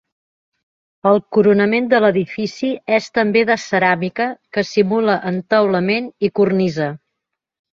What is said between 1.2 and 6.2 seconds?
coronament de l'edifici és també de ceràmica, que simula entaulament